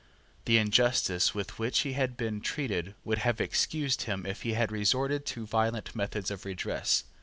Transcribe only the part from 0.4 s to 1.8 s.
The injustice with